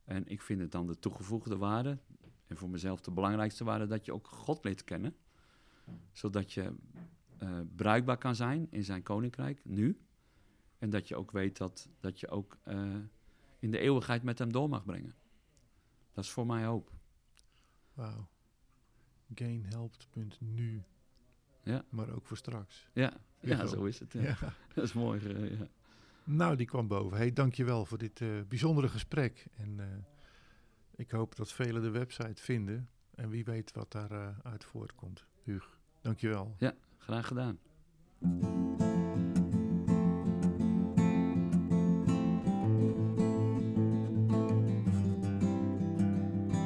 [0.03, 1.97] En ik vind het dan de toegevoegde waarde,
[2.47, 5.15] en voor mezelf de belangrijkste waarde, dat je ook God leert kennen.
[6.11, 6.75] Zodat je
[7.37, 9.99] eh, bruikbaar kan zijn in zijn koninkrijk, nu.
[10.77, 12.95] En dat je ook weet dat, dat je ook eh,
[13.59, 15.15] in de eeuwigheid met hem door mag brengen.
[16.13, 16.91] Dat is voor mij hoop.
[17.93, 18.27] Wauw.
[19.33, 20.83] Gainhelpt.nu.
[21.63, 21.85] Ja.
[21.89, 22.89] Maar ook voor straks.
[22.93, 24.13] Ja, ja zo is het.
[24.13, 24.21] Ja.
[24.21, 24.37] Ja.
[24.75, 25.19] Dat is mooi.
[25.19, 25.67] eh, ja.
[26.27, 27.17] Nou, die kwam boven.
[27.17, 29.45] Hey, dankjewel voor dit eh, bijzondere gesprek.
[29.57, 29.85] En eh,
[30.95, 32.89] ik hoop dat velen de website vinden.
[33.15, 35.25] En wie weet wat daaruit uit voortkomt.
[35.43, 36.55] Huug, dankjewel.
[36.97, 37.59] Graag gedaan.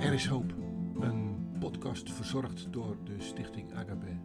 [0.01, 0.53] Er is hoop.
[0.99, 4.20] Een podcast verzorgd door de Stichting Agape.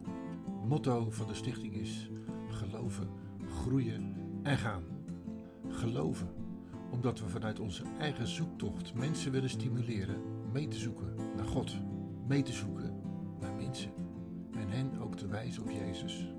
[0.64, 2.10] Motto van de stichting is
[2.48, 3.08] geloven,
[3.48, 4.93] groeien en gaan.
[5.74, 6.28] Geloven,
[6.90, 10.20] omdat we vanuit onze eigen zoektocht mensen willen stimuleren
[10.52, 11.76] mee te zoeken naar God,
[12.26, 13.00] mee te zoeken
[13.40, 13.92] naar mensen
[14.52, 16.32] en hen ook te wijzen op Jezus.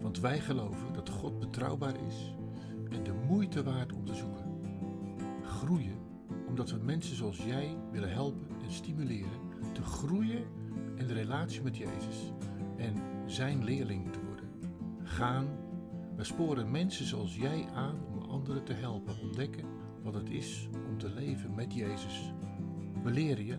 [0.00, 2.34] Want wij geloven dat God betrouwbaar is
[2.90, 4.44] en de moeite waard om te zoeken.
[5.42, 6.00] Groeien
[6.46, 9.40] omdat we mensen zoals jij willen helpen en stimuleren
[9.72, 10.44] te groeien
[10.94, 12.32] in de relatie met Jezus
[12.76, 12.94] en
[13.26, 14.48] zijn leerling te worden.
[15.02, 15.46] Gaan,
[16.16, 17.96] we sporen mensen zoals jij aan
[18.32, 19.64] anderen te helpen ontdekken
[20.02, 22.32] wat het is om te leven met Jezus.
[23.02, 23.58] We leren je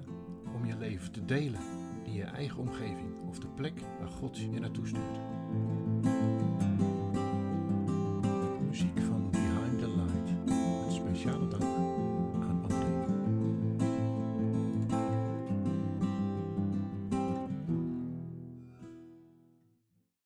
[0.56, 1.62] om je leven te delen
[2.04, 5.20] in je eigen omgeving of de plek waar God je naartoe stuurt.